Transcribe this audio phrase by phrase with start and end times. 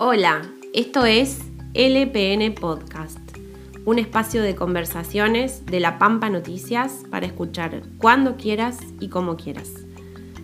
[0.00, 1.38] Hola, esto es
[1.72, 3.20] LPN Podcast,
[3.84, 9.70] un espacio de conversaciones de La Pampa Noticias para escuchar cuando quieras y como quieras.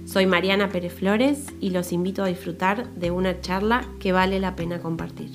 [0.07, 4.55] Soy Mariana Pérez Flores y los invito a disfrutar de una charla que vale la
[4.55, 5.33] pena compartir.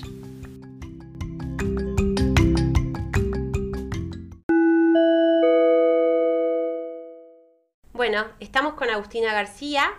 [7.92, 9.90] Bueno, estamos con Agustina García,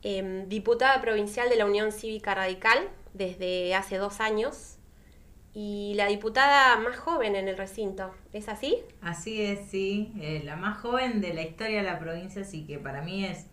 [0.00, 4.76] em, diputada provincial de la Unión Cívica Radical desde hace dos años
[5.54, 8.14] y la diputada más joven en el recinto.
[8.32, 8.76] ¿Es así?
[9.00, 10.12] Así es, sí.
[10.20, 13.46] Eh, la más joven de la historia de la provincia, así que para mí es,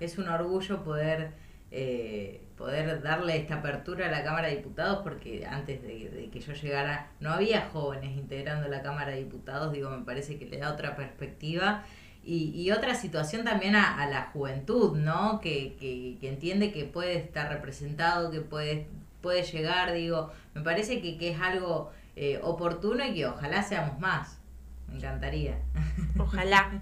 [0.00, 1.32] es un orgullo poder,
[1.70, 6.54] eh, poder darle esta apertura a la Cámara de Diputados, porque antes de, que yo
[6.54, 10.72] llegara no había jóvenes integrando la Cámara de Diputados, digo, me parece que le da
[10.72, 11.84] otra perspectiva
[12.22, 15.40] y, y otra situación también a, a la juventud, ¿no?
[15.40, 18.86] Que, que, entiende que puede estar representado, que puede,
[19.20, 23.98] puede llegar, digo, me parece que, que es algo eh, oportuno y que ojalá seamos
[24.00, 24.40] más.
[24.88, 25.58] Me encantaría.
[26.18, 26.80] Ojalá.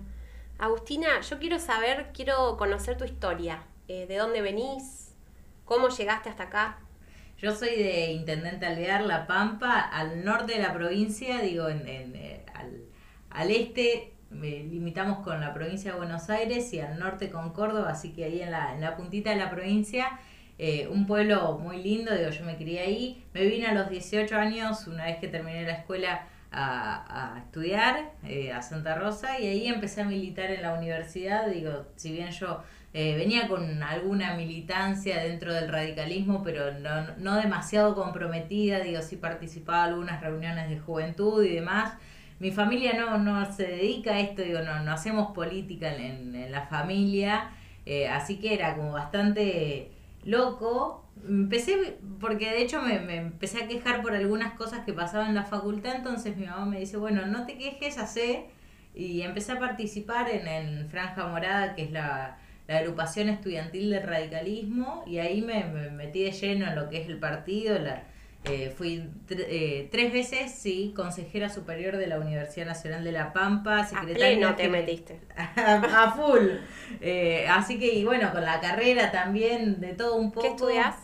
[0.58, 3.62] Agustina, yo quiero saber, quiero conocer tu historia.
[3.86, 5.14] Eh, ¿De dónde venís?
[5.64, 6.78] ¿Cómo llegaste hasta acá?
[7.36, 12.16] Yo soy de Intendente Alvear, La Pampa, al norte de la provincia, digo, en, en,
[12.16, 12.82] eh, al,
[13.30, 18.12] al este limitamos con la provincia de Buenos Aires y al norte con Córdoba, así
[18.12, 20.18] que ahí en la, en la puntita de la provincia,
[20.58, 24.36] eh, un pueblo muy lindo, digo, yo me crié ahí, me vine a los 18
[24.36, 29.46] años, una vez que terminé la escuela, a, a estudiar eh, a Santa Rosa y
[29.46, 32.62] ahí empecé a militar en la universidad, digo, si bien yo
[32.94, 39.16] eh, venía con alguna militancia dentro del radicalismo, pero no, no demasiado comprometida, digo, sí
[39.16, 41.92] participaba en algunas reuniones de juventud y demás,
[42.38, 46.50] mi familia no, no se dedica a esto, digo, no, no hacemos política en, en
[46.50, 47.50] la familia,
[48.10, 49.90] así que era como bastante
[50.24, 51.04] loco.
[51.26, 55.34] Empecé, porque de hecho me, me, empecé a quejar por algunas cosas que pasaban en
[55.34, 58.46] la facultad, entonces mi mamá me dice, bueno, no te quejes, hace,
[58.94, 62.38] y empecé a participar en, en Franja Morada, que es la,
[62.68, 67.02] la agrupación estudiantil del radicalismo, y ahí me, me metí de lleno en lo que
[67.02, 68.04] es el partido, la
[68.50, 73.84] eh, fui eh, tres veces, sí, consejera superior de la Universidad Nacional de La Pampa,
[73.86, 74.50] secretaria.
[74.50, 75.20] A te metiste.
[75.56, 76.48] A, full.
[77.00, 80.42] Eh, así que, y bueno, con la carrera también, de todo un poco.
[80.46, 80.96] ¿Qué estudias?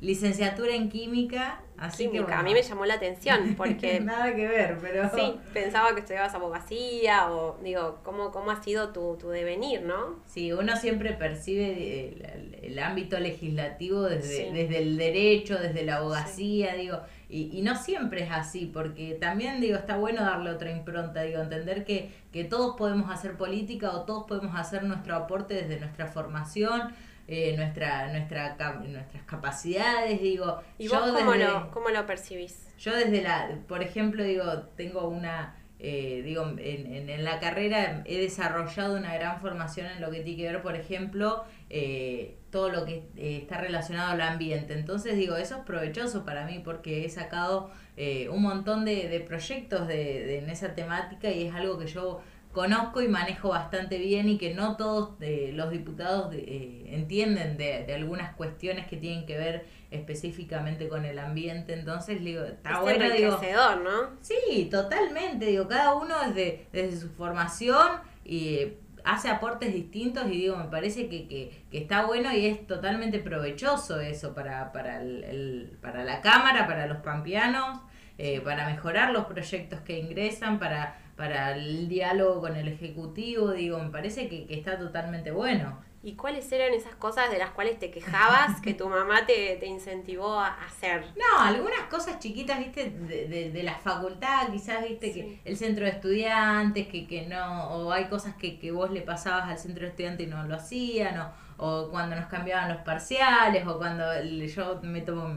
[0.00, 1.60] Licenciatura en química.
[1.76, 2.40] Así química, que, bueno.
[2.40, 4.00] a mí me llamó la atención porque...
[4.00, 5.10] Nada que ver, pero...
[5.14, 10.20] Sí, pensaba que estudiabas abogacía o, digo, ¿cómo, cómo ha sido tu, tu devenir, no?
[10.26, 14.52] Sí, uno siempre percibe el, el, ámbito legislativo desde, sí.
[14.52, 16.80] desde el derecho, desde la abogacía, sí.
[16.80, 21.22] digo, y, y, no siempre es así, porque también, digo, está bueno darle otra impronta,
[21.22, 25.80] digo, entender que, que todos podemos hacer política o todos podemos hacer nuestro aporte desde
[25.80, 26.92] nuestra formación,
[27.26, 30.60] eh, nuestra, nuestra, nuestras capacidades, digo.
[30.78, 32.68] ¿Y vos cómo, desde, lo, cómo lo percibís?
[32.78, 34.44] Yo desde la, por ejemplo, digo,
[34.76, 40.00] tengo una, eh, digo, en, en, en, la carrera he desarrollado una gran formación en
[40.00, 44.20] lo que tiene que ver, por ejemplo, eh, todo lo que eh, está relacionado al
[44.20, 44.74] ambiente.
[44.74, 49.20] Entonces, digo, eso es provechoso para mí porque he sacado eh, un montón de, de
[49.20, 52.20] proyectos de, de, en esa temática y es algo que yo
[52.54, 57.58] conozco y manejo bastante bien y que no todos eh, los diputados de, eh, entienden
[57.58, 61.74] de, de, algunas cuestiones que tienen que ver específicamente con el ambiente.
[61.74, 63.38] Entonces, digo, está es bueno, digo.
[63.82, 64.16] ¿no?
[64.20, 65.46] Sí, totalmente.
[65.46, 67.88] Digo, cada uno desde, desde su formación
[68.24, 72.46] y eh, hace aportes distintos y digo, me parece que, que, que, está bueno y
[72.46, 77.80] es totalmente provechoso eso para, para, el, el para la Cámara, para los pampeanos,
[78.16, 83.78] eh, para mejorar los proyectos que ingresan, para para el diálogo con el Ejecutivo, digo,
[83.78, 85.78] me parece que, que está totalmente bueno.
[86.06, 89.64] ¿Y cuáles eran esas cosas de las cuales te quejabas que tu mamá te, te
[89.64, 91.02] incentivó a hacer?
[91.16, 95.20] No, algunas cosas chiquitas, viste, de, de, de la facultad, quizás, viste, sí.
[95.20, 99.00] que el centro de estudiantes, que, que no, o hay cosas que, que vos le
[99.00, 102.82] pasabas al centro de estudiantes y no lo hacían, o, o cuando nos cambiaban los
[102.82, 105.34] parciales, o cuando yo me tomo,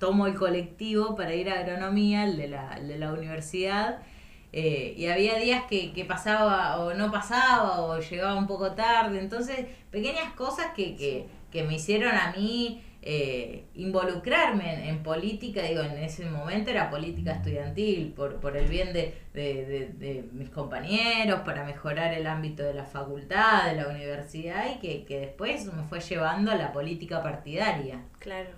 [0.00, 4.02] tomo el colectivo para ir a agronomía, el de la, el de la universidad,
[4.52, 9.20] eh, y había días que, que, pasaba o no pasaba o llegaba un poco tarde.
[9.20, 15.62] Entonces, pequeñas cosas que, que, que me hicieron a mí eh, involucrarme en, en, política.
[15.62, 20.28] Digo, en ese momento era política estudiantil, por, por el bien de, de, de, de,
[20.32, 25.20] mis compañeros, para mejorar el ámbito de la facultad, de la universidad y que, que
[25.20, 28.02] después me fue llevando a la política partidaria.
[28.18, 28.50] Claro.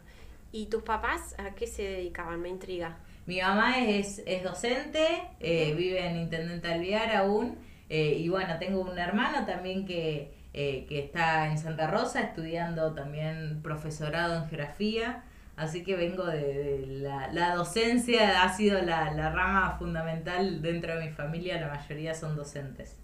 [0.50, 2.40] ¿Y tus papás a qué se dedicaban?
[2.40, 2.98] Me intriga.
[3.26, 5.06] Mi mamá es, es docente,
[5.38, 7.56] eh, vive en Intendente Alvear aún,
[7.88, 12.94] eh, y bueno, tengo un hermano también que, eh, que está en Santa Rosa estudiando
[12.94, 15.24] también profesorado en geografía,
[15.56, 21.60] así que vengo de, la, docencia, ha sido la, rama fundamental dentro de mi familia,
[21.60, 22.98] la mayoría son docentes.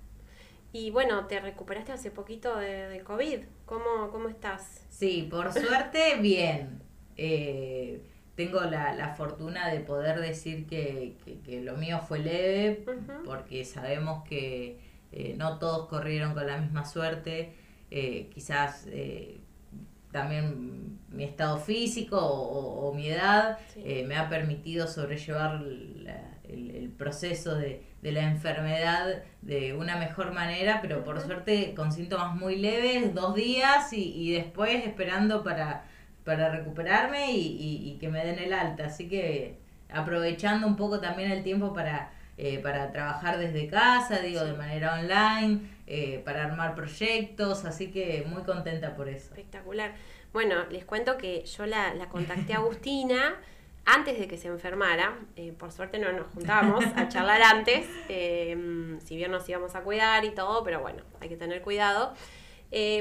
[0.72, 4.86] Y bueno, te recuperaste hace poquito de, COVID, ¿Cómo, ¿cómo estás?
[4.90, 6.82] Sí, por suerte, bien.
[7.16, 8.02] Eh,
[8.38, 11.16] tengo la, fortuna de poder decir que,
[11.64, 12.84] lo mío fue leve,
[13.24, 14.78] porque sabemos que
[15.10, 17.56] eh, no todos corrieron con la misma suerte,
[17.90, 19.40] eh, quizás eh,
[20.12, 23.58] también mi estado físico o, mi edad
[24.06, 31.20] me ha permitido sobrellevar el, proceso de, la enfermedad de una mejor manera, pero por
[31.20, 35.87] suerte con síntomas muy leves, dos días y, después esperando para,
[36.28, 38.84] para recuperarme y, que me den el alta.
[38.84, 39.56] Así que
[39.90, 44.94] aprovechando un poco también el tiempo para eh, para trabajar desde casa, digo, de manera
[44.94, 49.30] online, eh, para armar proyectos, así que muy contenta por eso.
[49.30, 49.94] Espectacular.
[50.32, 53.34] Bueno, les cuento que yo la, contacté a Agustina
[53.86, 59.16] antes de que se enfermara, eh, por suerte no nos juntábamos a charlar antes, si
[59.16, 62.14] bien nos íbamos a cuidar y todo, pero bueno, hay que tener cuidado,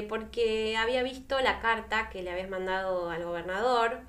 [0.08, 4.00] porque había visto la carta que le habías mandado al gobernador,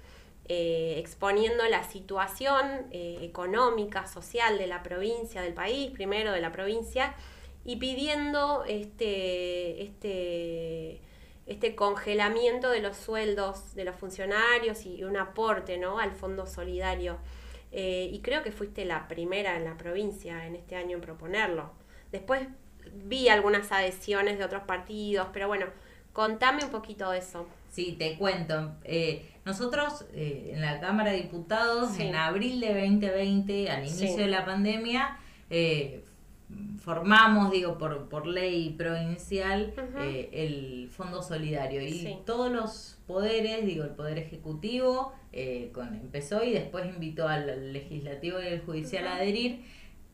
[0.52, 6.52] eh, exponiendo la situación eh, económica, social de la provincia, del país, primero de la
[6.52, 7.14] provincia,
[7.66, 11.02] y pidiendo este, este,
[11.46, 16.00] este congelamiento de los sueldos de los funcionarios y un aporte ¿no?
[16.00, 17.20] al Fondo Solidario.
[17.72, 21.70] Eh, y creo que fuiste la primera en la provincia en este año en proponerlo.
[22.12, 22.48] Después
[23.06, 25.66] vi algunas adhesiones de otros partidos, pero bueno,
[26.14, 27.48] contame un poquito de eso.
[27.70, 28.76] Sí, te cuento.
[28.84, 34.28] Eh, nosotros eh, en la Cámara de Diputados, en abril de 2020, al inicio de
[34.28, 35.18] la pandemia,
[35.50, 36.04] eh,
[36.82, 39.74] formamos, digo, por, por ley provincial,
[40.32, 41.82] el Fondo Solidario.
[41.82, 45.14] Y todos los poderes, digo, el Poder Ejecutivo
[45.74, 49.64] con, empezó y después invitó al Legislativo y al Judicial a adherir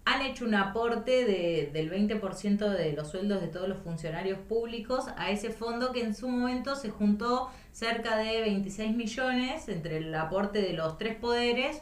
[0.06, 5.06] han hecho un aporte de, del 20% de los sueldos de todos los funcionarios públicos
[5.18, 10.14] a ese fondo que en su momento se juntó cerca de 26 millones entre el
[10.14, 11.82] aporte de los tres poderes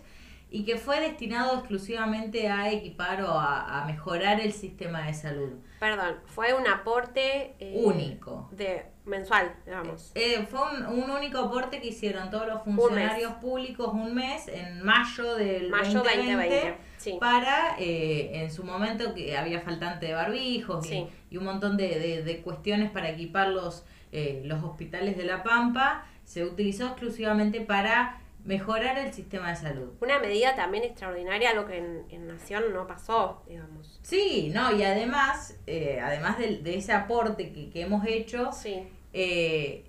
[0.53, 5.49] y que fue destinado exclusivamente a equipar o a, mejorar el sistema de salud.
[5.79, 8.49] Perdón, fue un aporte eh, único.
[8.51, 10.11] De mensual, digamos.
[10.13, 15.35] Eh, fue un, único aporte que hicieron todos los funcionarios públicos un mes en mayo
[15.35, 16.77] del mayo 2020,
[17.19, 22.41] para, eh, en su momento que había faltante de barbijos y, un montón de, de,
[22.43, 29.13] cuestiones para equipar los, los hospitales de La Pampa, se utilizó exclusivamente para mejorar el
[29.13, 29.89] sistema de salud.
[30.01, 33.99] Una medida también extraordinaria, algo que en, Nación no pasó, digamos.
[34.01, 38.87] Sí, no, y además, eh, además de, ese aporte que, hemos hecho, sí.
[39.13, 39.85] Eh,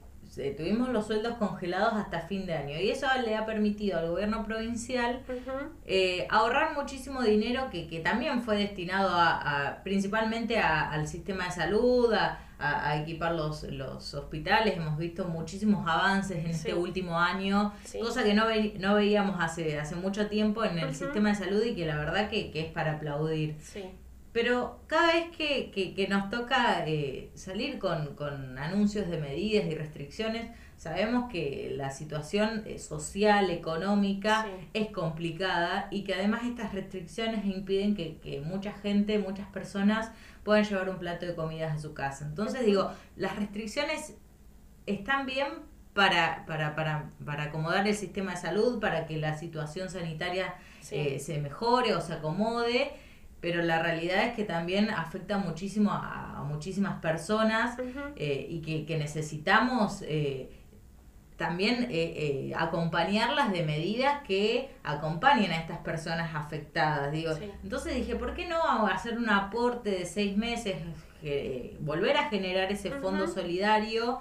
[0.57, 4.45] tuvimos los sueldos congelados hasta fin de año y eso le ha permitido al gobierno
[4.45, 5.23] provincial
[5.87, 12.13] eh, ahorrar muchísimo dinero que, que también fue destinado a, principalmente al sistema de salud,
[12.13, 12.41] a,
[12.97, 14.77] equipar los, los hospitales.
[14.77, 18.45] Hemos visto muchísimos avances en este último año, cosa que no,
[18.79, 22.29] no veíamos hace, hace mucho tiempo en el sistema de salud y que la verdad
[22.29, 23.57] que, que es para aplaudir.
[24.35, 31.31] Pero cada vez que, nos toca eh, salir con, anuncios de medidas y restricciones, sabemos
[31.31, 38.43] que la situación eh, social, económica es complicada y que además estas restricciones impiden que,
[38.45, 40.11] mucha gente, muchas personas
[40.43, 42.27] puedan llevar un plato de comidas a su casa.
[42.27, 44.15] Entonces digo, las restricciones
[44.87, 45.47] están bien
[45.93, 50.57] para, para, para, para acomodar el sistema de salud, para que la situación sanitaria
[50.91, 53.04] eh, se mejore o se acomode
[53.45, 57.77] pero la realidad es que también afecta muchísimo a, muchísimas personas
[58.17, 60.51] eh, y que, necesitamos eh,
[61.37, 67.13] también eh, acompañarlas de medidas que acompañen a estas personas afectadas.
[67.13, 67.33] Digo,
[67.63, 70.77] Entonces dije, ¿por qué no hacer un aporte de seis meses,
[71.81, 74.21] volver a generar ese fondo solidario?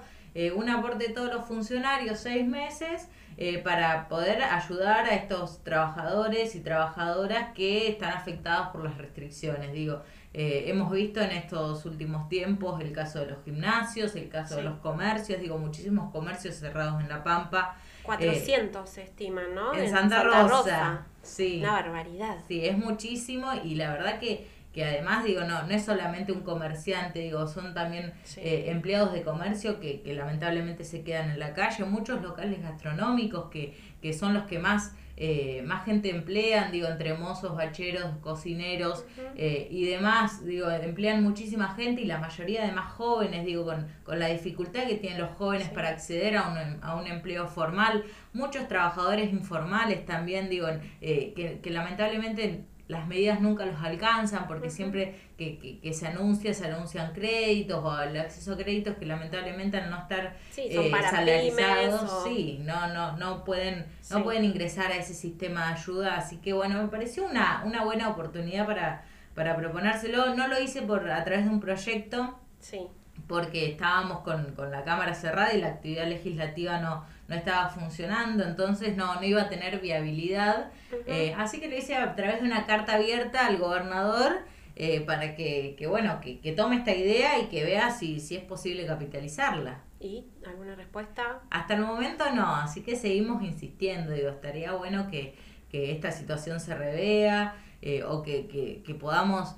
[0.56, 6.54] Un aporte de todos los funcionarios, seis meses, eh, para poder ayudar a estos trabajadores
[6.56, 9.74] y trabajadoras que están afectados por las restricciones.
[9.74, 14.58] Digo, eh, hemos visto en estos últimos tiempos el caso de los gimnasios, el caso
[14.58, 17.76] de los comercios, digo, muchísimos comercios cerrados en La Pampa.
[18.04, 19.74] 400 se estiman, ¿no?
[19.74, 21.60] En, Santa, Rosa, Sí.
[21.62, 22.38] Una barbaridad.
[22.48, 26.42] Sí, es muchísimo y la verdad que que además, digo, no, no es solamente un
[26.42, 31.54] comerciante, digo, son también eh, empleados de comercio que, que, lamentablemente se quedan en la
[31.54, 36.88] calle, muchos locales gastronómicos que, que son los que más, eh, más gente emplean, digo,
[36.88, 42.72] entre mozos, bacheros, cocineros eh, y demás, digo, emplean muchísima gente y la mayoría de
[42.72, 46.84] más jóvenes, digo, con, con la dificultad que tienen los jóvenes para acceder a un,
[46.84, 50.66] a un empleo formal, muchos trabajadores informales también, digo,
[51.00, 56.66] que, que lamentablemente las medidas nunca los alcanzan porque siempre que, que, se anuncia, se
[56.66, 62.60] anuncian créditos o el acceso a créditos que lamentablemente al no estar eh, salarizados, sí,
[62.64, 66.18] no, no, no pueden, no pueden ingresar a ese sistema de ayuda.
[66.18, 70.36] Así que bueno, me pareció una, una buena oportunidad para, para proponérselo.
[70.36, 72.38] No lo hice por a través de un proyecto.
[72.60, 72.88] Sí
[73.28, 78.44] porque estábamos con, con, la cámara cerrada y la actividad legislativa no, no estaba funcionando,
[78.44, 80.72] entonces no, no iba a tener viabilidad.
[81.08, 84.40] Eh, así que le hice a través de una carta abierta al gobernador
[84.76, 88.36] eh, para que, que bueno, que, que, tome esta idea y que vea si, si
[88.36, 89.82] es posible capitalizarla.
[90.00, 91.40] ¿Y alguna respuesta?
[91.50, 95.36] Hasta el momento no, así que seguimos insistiendo, digo, estaría bueno que,
[95.70, 99.56] que esta situación se revea eh, o que, que, que podamos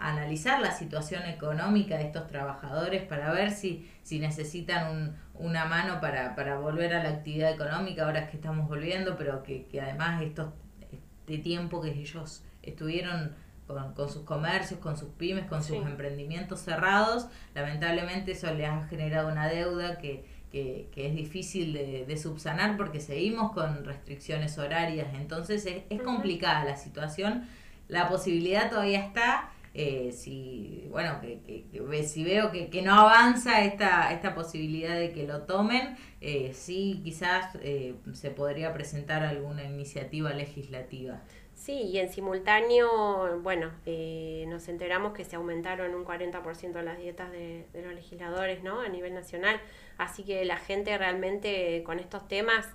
[0.00, 6.00] analizar la situación económica de estos trabajadores para ver si, si necesitan un, una mano
[6.00, 10.22] para, para volver a la actividad económica ahora que estamos volviendo, pero que, que además
[10.22, 10.52] estos,
[10.90, 13.34] este tiempo que ellos estuvieron
[13.66, 18.86] con, con, sus comercios, con sus pymes, con sus emprendimientos cerrados, lamentablemente eso les ha
[18.88, 24.58] generado una deuda que, que, que es difícil de, de, subsanar porque seguimos con restricciones
[24.58, 27.46] horarias, entonces es, es complicada la situación,
[27.86, 33.64] la posibilidad todavía está, eh, si bueno que, que, si veo que, que, no avanza
[33.64, 39.64] esta esta posibilidad de que lo tomen eh, sí quizás eh, se podría presentar alguna
[39.64, 41.20] iniciativa legislativa.
[41.54, 47.30] Sí y en simultáneo bueno eh, nos enteramos que se aumentaron un 40% las dietas
[47.30, 49.60] de, de los legisladores no a nivel nacional.
[49.98, 52.66] Así que la gente realmente con estos temas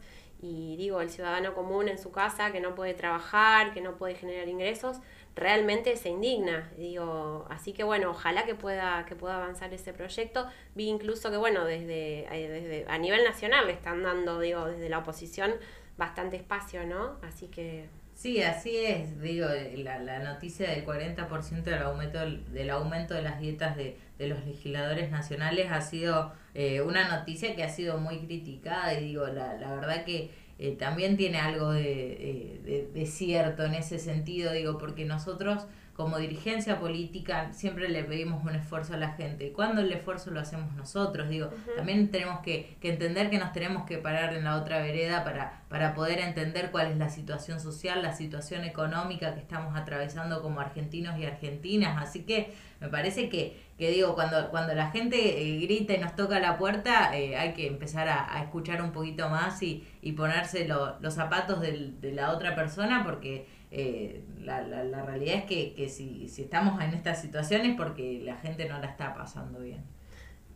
[0.42, 4.16] y digo, el ciudadano común en su casa que no puede trabajar, que no puede
[4.16, 4.98] generar ingresos,
[5.36, 6.72] realmente se indigna.
[6.78, 10.48] Digo, así que bueno, ojalá que pueda, que pueda avanzar ese proyecto.
[10.76, 14.90] Vi incluso que bueno, desde, eh, desde a nivel nacional le están dando, digo, desde
[14.90, 15.54] la oposición
[15.98, 17.18] bastante espacio, ¿no?
[17.22, 23.14] Así que Sí, así es, digo, la, la noticia del 40% del aumento, del aumento
[23.14, 27.70] de las dietas de, de los legisladores nacionales ha sido eh, una noticia que ha
[27.70, 32.90] sido muy criticada y digo, la, la verdad que eh, también tiene algo de, de,
[32.94, 35.66] de, cierto en ese sentido, digo, porque nosotros
[35.96, 39.48] como dirigencia política siempre le pedimos un esfuerzo a la gente.
[39.48, 41.30] ¿Y cuando el esfuerzo lo hacemos nosotros?
[41.30, 45.24] Digo, también tenemos que, que, entender que nos tenemos que parar en la otra vereda
[45.24, 50.42] para, para poder entender cuál es la situación social, la situación económica que estamos atravesando
[50.42, 52.04] como argentinos y argentinas.
[52.04, 56.14] Así que me parece que, que digo, cuando, cuando la gente eh, grita y nos
[56.18, 60.12] toca la puerta, eh, hay que empezar a, a, escuchar un poquito más y, y
[60.12, 65.36] ponerse lo, los zapatos del, de la otra persona porque eh, la, la, la, realidad
[65.36, 68.88] es que, que si, si estamos en esta situación es porque la gente no la
[68.88, 69.84] está pasando bien.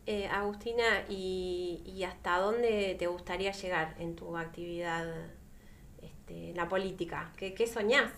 [0.06, 5.08] Eh, Agustina, ¿y, ¿y hasta dónde te gustaría llegar en tu actividad,
[6.02, 7.32] este, la política?
[7.38, 8.12] ¿Qué, qué soñás?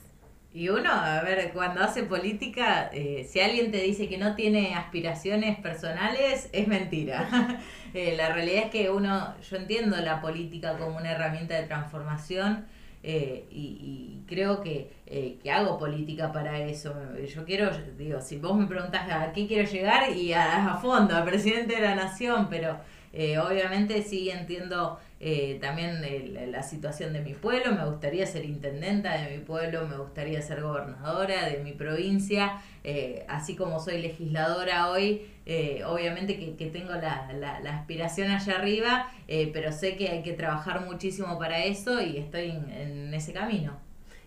[0.54, 4.76] Y uno, a ver, cuando hace política, eh, si alguien te dice que no tiene
[4.76, 7.62] aspiraciones personales, es mentira.
[7.94, 12.66] eh, la realidad es que uno, yo entiendo la política como una herramienta de transformación
[13.04, 16.94] eh, y, y, creo que, eh, que, hago política para eso.
[17.34, 21.16] Yo quiero, digo, si vos me preguntás a qué quiero llegar y a, a fondo,
[21.16, 22.78] a presidente de la nación, pero
[23.14, 28.44] eh, obviamente sí entiendo eh, también el, la situación de mi pueblo, me gustaría ser
[28.44, 34.02] intendenta de mi pueblo, me gustaría ser gobernadora de mi provincia, eh, así como soy
[34.02, 39.72] legisladora hoy, eh, obviamente que, que tengo la, la, la, aspiración allá arriba, eh, pero
[39.72, 43.78] sé que hay que trabajar muchísimo para eso y estoy en, en ese camino.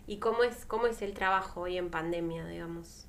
[0.06, 3.08] ¿Y cómo es, cómo es el trabajo hoy en pandemia, digamos?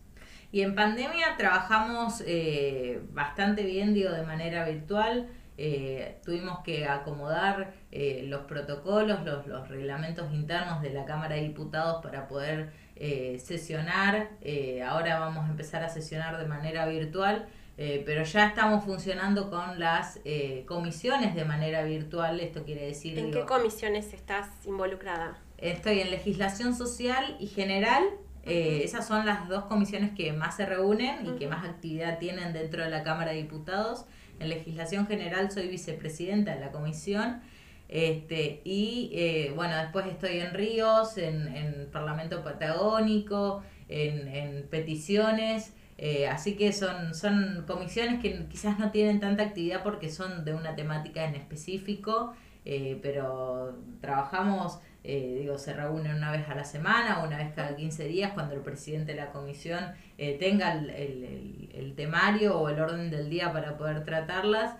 [0.51, 5.27] Y en pandemia trabajamos eh, bastante bien, digo, de manera virtual.
[5.57, 11.41] Eh, tuvimos que acomodar eh, los protocolos, los, los, reglamentos internos de la Cámara de
[11.43, 14.29] Diputados para poder eh, sesionar.
[14.41, 17.47] Eh, ahora vamos a empezar a sesionar de manera virtual,
[17.77, 20.19] eh, pero ya estamos funcionando con las
[20.65, 22.39] comisiones de manera virtual.
[22.39, 23.17] Esto quiere decir...
[23.17, 25.37] ¿En digo, qué comisiones estás involucrada?
[25.57, 28.03] Estoy en legislación social y general.
[28.43, 31.37] Eh, esas son las dos comisiones que más se reúnen y uh -huh.
[31.39, 34.05] que más actividad tienen dentro de la Cámara de Diputados.
[34.39, 37.41] En legislación general soy vicepresidenta de la comisión
[37.87, 45.73] Este, y eh, bueno, después estoy en Ríos, en, en Parlamento Patagónico, en, en peticiones.
[45.97, 50.53] Eh, así que son, son comisiones que quizás no tienen tanta actividad porque son de
[50.53, 52.33] una temática en específico,
[52.65, 57.75] eh, pero trabajamos, eh, digo, se reúnen una vez a la semana, una vez cada
[57.75, 59.93] 15 días, cuando el presidente de la comisión
[60.39, 64.75] tenga el, el, el, temario o el orden del día para poder tratarlas.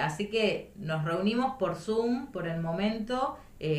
[0.00, 3.36] así que nos reunimos por Zoom por el momento,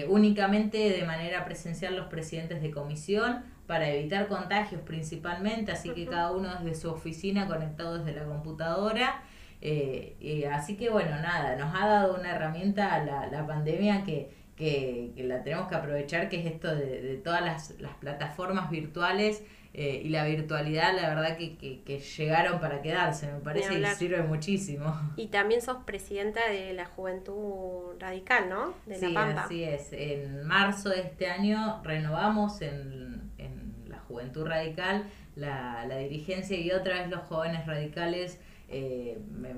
[0.07, 6.31] únicamente de manera presencial los presidentes de comisión para evitar contagios principalmente, así que cada
[6.31, 9.23] uno desde su oficina conectado desde la computadora.
[9.61, 15.13] Eh, así que bueno, nada, nos ha dado una herramienta la, la pandemia que, que,
[15.17, 19.43] la tenemos que aprovechar, que es esto de, de todas las, las, plataformas virtuales
[19.73, 24.21] eh, y la virtualidad, la verdad que, que, llegaron para quedarse, me parece que sirve
[24.21, 24.95] muchísimo.
[25.15, 28.75] Y también sos presidenta de la Juventud Radical, ¿no?
[28.85, 29.91] De sí, así es.
[29.91, 35.05] En marzo de este año renovamos en, en la Juventud Radical
[35.35, 38.39] la, la dirigencia y otra vez los jóvenes radicales
[38.73, 39.53] eh, me,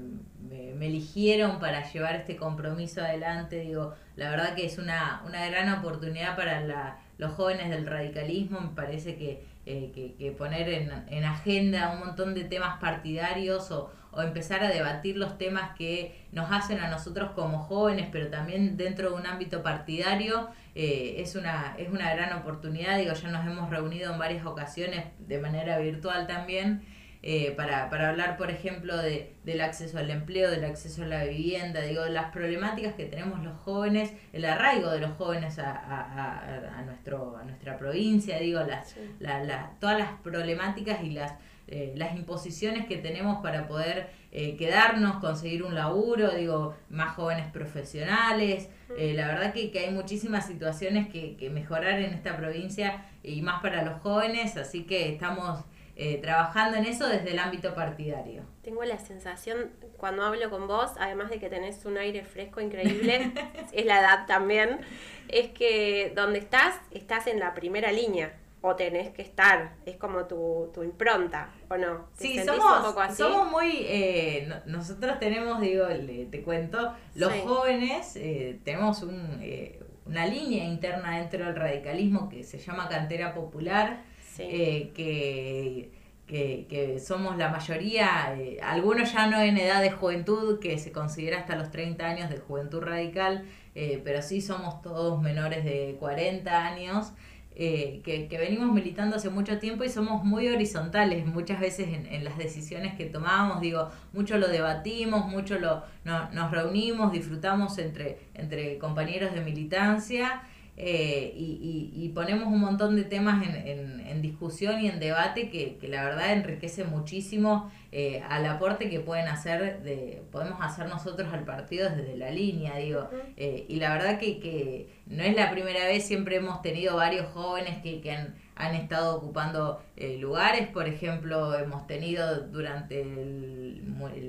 [0.76, 3.62] me, eligieron para llevar este compromiso adelante.
[3.62, 8.60] Digo, la verdad que es una, una gran oportunidad para la, los jóvenes del radicalismo.
[8.60, 13.72] Me parece que, eh, que, que, poner en, en, agenda un montón de temas partidarios
[13.72, 18.28] o, o, empezar a debatir los temas que nos hacen a nosotros como jóvenes, pero
[18.28, 22.98] también dentro de un ámbito partidario, eh, es, una, es una gran oportunidad.
[22.98, 26.84] Digo, ya nos hemos reunido en varias ocasiones de manera virtual también.
[27.28, 31.24] Eh, para, para hablar, por ejemplo, de, del acceso al empleo, del acceso a la
[31.24, 36.78] vivienda, digo, las problemáticas que tenemos los jóvenes, el arraigo de los jóvenes a, a,
[36.78, 39.00] a, nuestro, a nuestra provincia, digo, las, sí.
[39.20, 41.34] la, la, todas las problemáticas y las,
[41.68, 47.48] eh, las imposiciones que tenemos para poder eh, quedarnos, conseguir un laburo, digo, más jóvenes
[47.52, 48.70] profesionales.
[49.00, 53.42] Eh, la verdad que, que, hay muchísimas situaciones que, que mejorar en esta provincia y
[53.42, 55.66] más para los jóvenes, así que estamos
[55.98, 58.44] eh, trabajando en eso desde el ámbito partidario.
[58.62, 63.32] Tengo la sensación, cuando hablo con vos, además de que tenés un aire fresco increíble,
[63.72, 64.82] es la edad también,
[65.30, 68.34] es que donde estás, estás en la primera línea.
[68.68, 72.08] O tenés que estar, es como tu, tu impronta, ¿o no?
[72.18, 73.18] ¿Te sí, somos, un poco así?
[73.18, 73.86] somos muy.
[73.86, 77.42] Eh, nosotros tenemos, digo, le, te cuento, los sí.
[77.46, 83.36] jóvenes eh, tenemos un, eh, una línea interna dentro del radicalismo que se llama cantera
[83.36, 84.00] popular
[84.40, 85.92] eh, que,
[86.28, 90.92] que, que, somos la mayoría, eh, algunos ya no en edad de juventud, que se
[90.92, 93.46] considera hasta los 30 años de juventud radical,
[93.76, 97.14] eh, pero sí somos todos menores de 40 años.
[97.56, 102.26] Que, que, venimos militando hace mucho tiempo y somos muy horizontales muchas veces en, en
[102.26, 108.20] las decisiones que tomamos, digo, mucho lo debatimos, mucho lo, no, nos reunimos, disfrutamos entre,
[108.34, 110.44] entre compañeros de militancia
[110.78, 115.00] eh, y, y, y, ponemos un montón de temas en, en, en discusión y en
[115.00, 120.60] debate que, que, la verdad enriquece muchísimo eh, al aporte que pueden hacer, de, podemos
[120.62, 123.10] hacer nosotros al partido desde la línea, digo.
[123.38, 127.28] Eh, y la verdad que, que no es la primera vez, siempre hemos tenido varios
[127.28, 133.82] jóvenes que, que han, han estado ocupando eh, lugares, por ejemplo, hemos tenido durante el,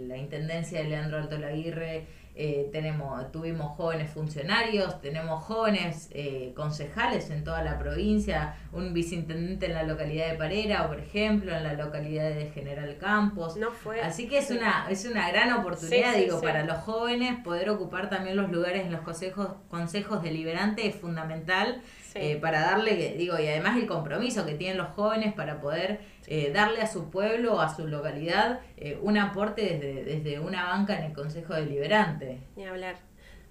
[0.09, 2.07] la intendencia de Leandro Alto Laguirre,
[2.39, 9.65] eh, tenemos, tuvimos jóvenes funcionarios, tenemos jóvenes eh, concejales en toda la provincia, un viceintendente
[9.67, 13.57] en la localidad de Parera, o por ejemplo, en la localidad de General Campos.
[13.57, 14.03] No fue.
[14.03, 16.45] Así que es una, es una gran oportunidad, sí, sí, digo, sí.
[16.45, 21.81] para los jóvenes poder ocupar también los lugares en los consejos, consejos deliberantes es fundamental.
[22.19, 26.51] Eh, para darle, digo, y además el compromiso que tienen los jóvenes para poder eh,
[26.53, 30.99] darle a su pueblo o a su localidad eh, un aporte desde, desde una banca
[30.99, 32.26] en el Consejo Deliberante.
[32.57, 32.97] Ni hablar.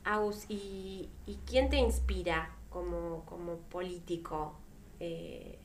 [0.03, 4.55] Agus, ¿y, ¿y quién te inspira como, como político
[4.99, 5.57] eh,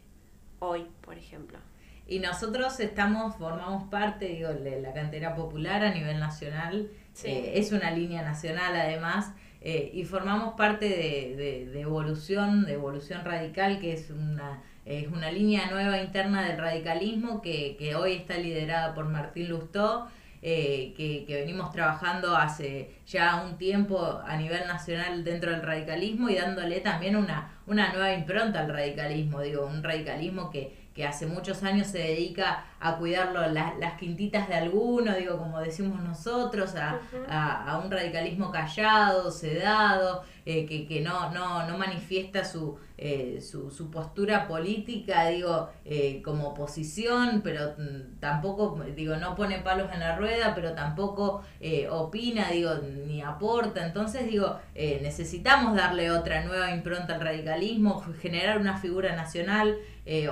[0.59, 1.59] hoy, por ejemplo?
[2.07, 6.91] Y nosotros estamos, formamos parte, digo, de la cantera popular a nivel nacional.
[7.13, 7.29] Sí.
[7.29, 9.33] Eh, es una línea nacional además.
[9.63, 15.07] Eh, y formamos parte de, de, de, evolución, de evolución radical, que es una, es
[15.09, 20.09] una línea nueva interna del radicalismo que, que hoy está liderada por Martín Lustó,
[20.43, 26.31] eh, que, que, venimos trabajando hace ya un tiempo a nivel nacional dentro del radicalismo
[26.31, 31.25] y dándole también una, una nueva impronta al radicalismo, digo, un radicalismo que, que hace
[31.25, 36.75] muchos años se dedica a cuidarlo la, las quintitas de alguno, digo, como decimos nosotros,
[36.77, 37.27] a, uh -huh.
[37.27, 43.41] a, a un radicalismo callado, sedado, eh, que, que no, no, no manifiesta su, eh,
[43.41, 49.91] su, su, postura política, digo, eh, como oposición, pero mm, tampoco, digo, no pone palos
[49.95, 52.73] en la rueda, pero tampoco eh, opina, digo,
[53.07, 53.87] ni aporta.
[53.87, 59.79] Entonces, digo, necesitamos darle otra nueva impronta al radicalismo, generar una figura nacional.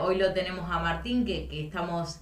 [0.01, 2.21] Hoy lo tenemos a Martín, que, que estamos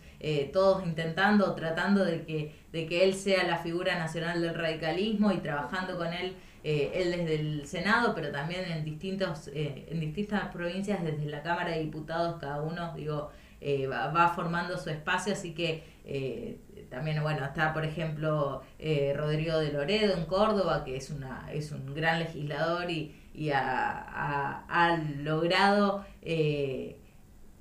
[0.52, 5.38] todos intentando, tratando de que, de que él sea la figura nacional del radicalismo y
[5.38, 6.34] trabajando con él
[6.68, 11.40] eh, él desde el Senado, pero también en, distintos, eh, en distintas provincias, desde la
[11.40, 13.30] Cámara de Diputados, cada uno digo,
[13.60, 15.84] eh, va, formando su espacio, así que
[16.90, 18.64] también, bueno, está por ejemplo
[19.14, 24.64] Rodrigo de Loredo en Córdoba, que es, una, es un gran legislador y, y ha,
[24.68, 26.04] ha, logrado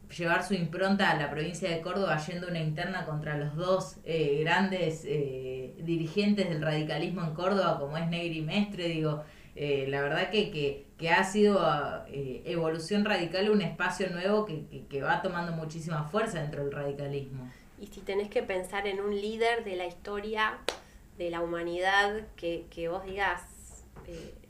[0.10, 4.40] llevar su impronta a la provincia de Córdoba yendo una interna contra los dos eh,
[4.42, 9.24] grandes eh, dirigentes del radicalismo en Córdoba, como es Negri Mestre, digo,
[9.56, 11.60] eh, la verdad que, que, que ha sido
[12.08, 17.50] evolución radical un espacio nuevo que, que, va tomando muchísima fuerza dentro del radicalismo.
[17.80, 20.58] Y si tenés que pensar en un líder de la historia
[21.18, 23.42] de la humanidad que, que vos digas,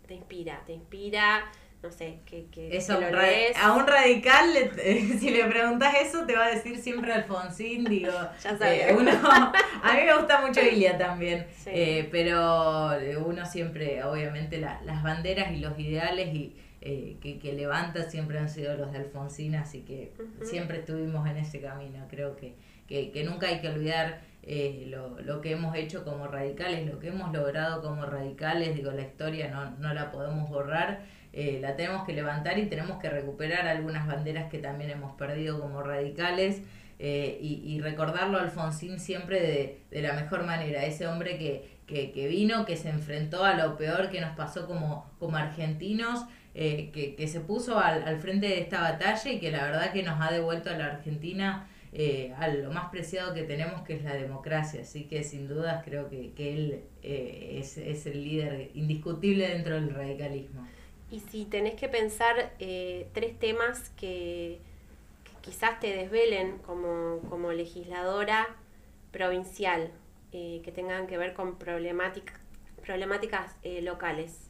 [0.07, 1.45] te inspira, te inspira
[1.85, 2.99] no sé, que, que, eso,
[3.61, 4.47] A un radical,
[5.19, 8.11] si le preguntas eso, te va a decir siempre Alfonsín, digo.
[8.43, 8.87] ya sabes.
[8.87, 15.51] Eh, a mí me gusta mucho Ilia también, eh, pero uno siempre, obviamente, las banderas
[15.51, 19.81] y los ideales y eh, que, que, levanta siempre han sido los de Alfonsín, así
[19.81, 22.05] que siempre estuvimos en ese camino.
[22.09, 22.55] Creo que,
[22.87, 24.21] que, que nunca hay que olvidar
[24.87, 29.01] lo, lo, que hemos hecho como radicales, lo que hemos logrado como radicales, digo, la
[29.01, 33.67] historia no, no la podemos borrar eh, la tenemos que levantar y tenemos que recuperar
[33.67, 36.61] algunas banderas que también hemos perdido como radicales
[36.97, 42.13] eh, y, recordarlo a Alfonsín siempre de, de, la mejor manera, ese hombre que, que,
[42.13, 46.89] que, vino, que se enfrentó a lo peor que nos pasó como, como argentinos, eh,
[46.93, 50.21] que, se puso al, al frente de esta batalla y que la verdad que nos
[50.21, 51.67] ha devuelto a la Argentina
[52.37, 54.81] a lo más preciado que tenemos, que es la democracia.
[54.81, 60.65] Así que sin dudas creo que, él es, es el líder indiscutible dentro del radicalismo.
[61.15, 64.59] Y si tenés que pensar eh, tres temas que,
[65.39, 68.49] quizás te desvelen como, como legisladora
[69.13, 69.91] provincial,
[70.33, 72.33] eh, que tengan que ver con problemática,
[72.85, 74.49] problemáticas eh, locales,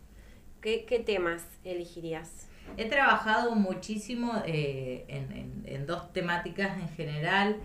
[0.59, 2.49] ¿qué, ¿qué, temas elegirías?
[2.77, 7.57] He trabajado muchísimo en, en, dos temáticas en general,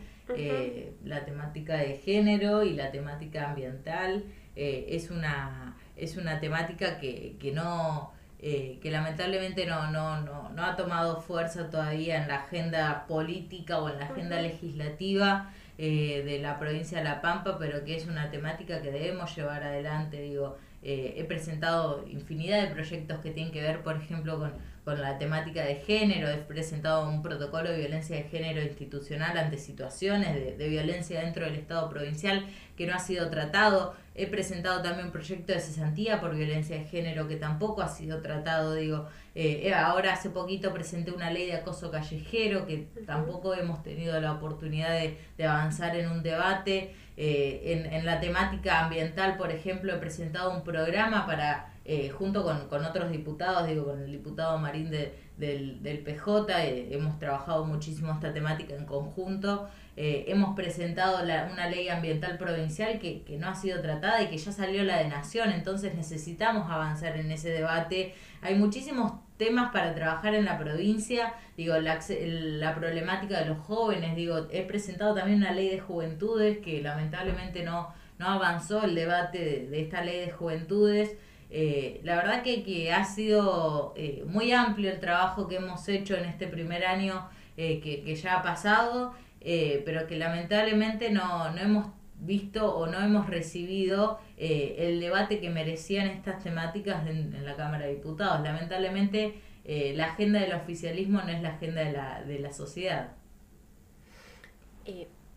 [1.07, 4.25] la temática de género y la temática ambiental.
[4.55, 10.65] es, una, es una temática que, que no eh, que lamentablemente no, no, no, no
[10.65, 16.39] ha tomado fuerza todavía en la agenda política o en la agenda legislativa eh, de
[16.39, 20.23] la provincia de La Pampa, pero que es una temática que debemos llevar adelante.
[20.23, 24.53] Digo, eh, he presentado infinidad de proyectos que tienen que ver, por ejemplo, con
[24.85, 29.59] con la temática de género, he presentado un protocolo de violencia de género institucional ante
[29.59, 33.95] situaciones de, de, violencia dentro del Estado provincial que no ha sido tratado.
[34.21, 38.21] He presentado también un proyecto de cesantía por violencia de género que tampoco ha sido
[38.21, 38.75] tratado.
[38.75, 43.83] Digo, eh, eh ahora hace poquito presenté una ley de acoso callejero que tampoco hemos
[43.83, 46.95] tenido la oportunidad de, de avanzar en un debate.
[47.17, 52.45] Eh, en, en la temática ambiental, por ejemplo, he presentado un programa para eh, junto
[52.45, 57.19] con, con, otros diputados, digo, con el diputado Marín de, del, del, PJ, eh, hemos
[57.19, 59.69] trabajado muchísimo esta temática en conjunto.
[59.97, 64.29] Eh, hemos presentado la, una ley ambiental provincial que, que, no ha sido tratada y
[64.29, 68.15] que ya salió la de Nación, entonces necesitamos avanzar en ese debate.
[68.43, 74.15] Hay muchísimos temas para trabajar en la provincia, digo, la, la problemática de los jóvenes,
[74.15, 79.39] digo, he presentado también una ley de juventudes que lamentablemente no, no avanzó el debate
[79.39, 81.17] de, de esta ley de juventudes.
[81.53, 86.15] Eh, la verdad que, que ha sido eh, muy amplio el trabajo que hemos hecho
[86.17, 91.59] en este primer año eh, que, que, ya ha pasado, pero que lamentablemente no, no
[91.59, 97.57] hemos visto o no hemos recibido el debate que merecían estas temáticas en, en la
[97.57, 98.43] Cámara de Diputados.
[98.43, 103.13] Lamentablemente la agenda del oficialismo no es la agenda de la, de la sociedad.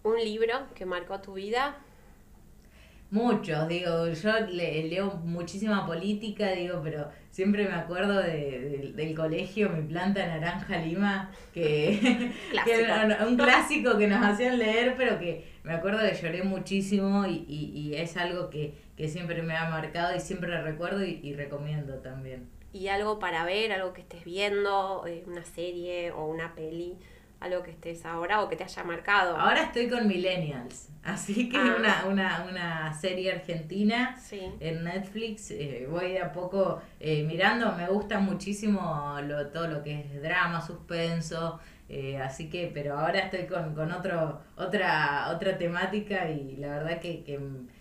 [0.04, 1.78] ¿Un libro que marcó tu vida?
[3.14, 9.70] Muchos, digo, yo le, leo muchísima política, digo, pero siempre me acuerdo de, del colegio,
[9.70, 12.32] mi planta naranja lima, que,
[12.66, 12.88] que
[13.24, 17.94] un clásico que nos hacían leer, pero que me acuerdo que lloré muchísimo y, y,
[17.94, 22.50] es algo que, que, siempre me ha marcado y siempre recuerdo y, recomiendo también.
[22.72, 26.98] ¿Y algo para ver, algo que estés viendo, eh, una serie o una peli?
[27.40, 29.36] algo que estés ahora o que te haya marcado.
[29.36, 31.76] Ahora estoy con Millennials, así que Ah.
[31.78, 34.42] una, una, una serie argentina Sí.
[34.60, 35.52] en Netflix.
[35.52, 40.22] eh, voy de a poco eh, mirando, me gusta muchísimo lo, todo lo que es
[40.22, 41.60] drama, suspenso.
[41.90, 47.00] eh, así que, pero ahora estoy con, con otro, otra, otra temática y la verdad
[47.00, 47.40] que, que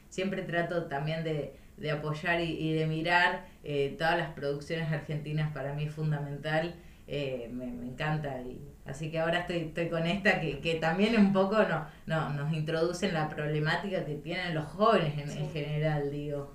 [0.08, 5.52] siempre trato también de, de apoyar y, y de mirar eh, todas las producciones argentinas
[5.52, 6.74] para mí es fundamental.
[7.08, 11.16] eh, me, me encanta y así que ahora estoy, estoy con esta que, que también
[11.18, 15.50] un poco no, no, nos introduce en la problemática que tienen los jóvenes en, en
[15.50, 16.52] general, digo.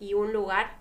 [0.00, 0.78] ¿Y un lugar?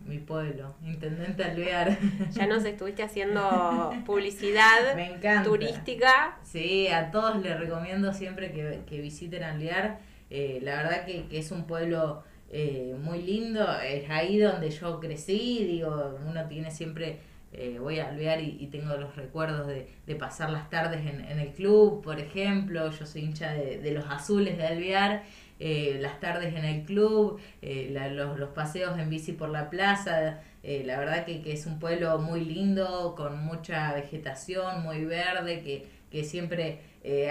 [0.00, 1.98] Mi pueblo, Intendente Alvear.
[2.30, 5.42] Ya nos estuviste haciendo publicidad Me encanta.
[5.44, 6.38] turística.
[6.42, 9.98] Sí, a todos les recomiendo siempre que, que visiten Alvear.
[10.30, 13.66] Eh, la verdad que, que es un pueblo eh, muy lindo.
[13.80, 15.66] Es ahí donde yo crecí.
[15.66, 17.18] Digo, uno tiene siempre.
[17.52, 22.02] Eh, voy a Alvear y, tengo los recuerdos de, pasar las tardes en, el club,
[22.02, 22.90] por ejemplo.
[22.90, 25.24] Yo soy hincha de, los azules de Alvear.
[25.58, 30.40] eh, las tardes en el club, eh, los, paseos en bici por la plaza.
[30.62, 35.86] la verdad que, que es un pueblo muy lindo, con mucha vegetación, muy verde, que,
[36.10, 36.80] que siempre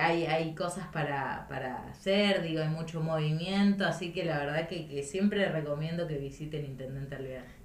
[0.01, 1.45] hay, hay cosas para,
[1.89, 6.65] hacer, digo, hay mucho movimiento, así que la verdad que, que siempre recomiendo que visiten
[6.65, 7.58] Intendente Alvear.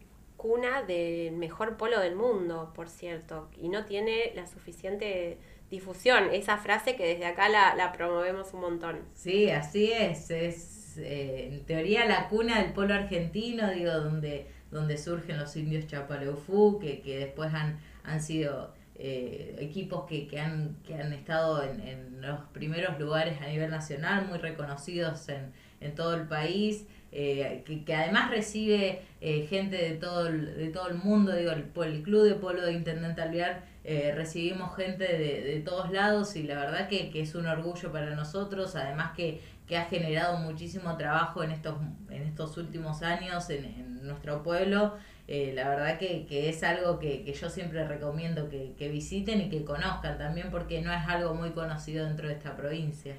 [0.44, 5.38] Cuna del mejor polo del mundo, por cierto, y no tiene la suficiente
[5.70, 6.28] difusión.
[6.32, 8.98] Esa frase que desde acá la, la promovemos un montón.
[9.14, 14.98] Sí, así es, es eh, en teoría la cuna del polo argentino, digo, donde, donde
[14.98, 20.76] surgen los indios Chapaleufú, que, que después han, han sido eh, equipos que, que, han,
[20.86, 25.94] que han estado en, en los primeros lugares a nivel nacional, muy reconocidos en, en
[25.94, 26.86] todo el país.
[27.16, 31.70] Eh, que, además recibe eh, gente de todo el, de todo el mundo, digo, el,
[31.84, 36.42] el Club de Polo de Intendente Alvear eh, recibimos gente de, de todos lados y
[36.42, 40.96] la verdad que, que es un orgullo para nosotros, además que, que ha generado muchísimo
[40.96, 41.76] trabajo en estos,
[42.10, 44.94] en estos últimos años en, en nuestro pueblo.
[45.28, 49.40] Eh, la verdad que, que es algo que, que yo siempre recomiendo que, que visiten
[49.40, 53.14] y que conozcan también porque no es algo muy conocido dentro de esta provincia.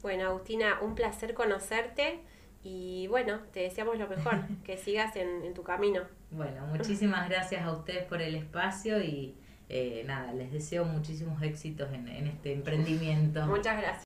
[0.00, 2.20] Bueno, Agustina, un placer conocerte
[2.68, 6.02] y bueno, te deseamos lo mejor, que sigas en, en tu camino.
[6.32, 9.36] Bueno, muchísimas gracias a ustedes por el espacio y
[9.68, 13.46] eh, nada, les deseo muchísimos éxitos en, en este emprendimiento.
[13.46, 14.04] Muchas gracias.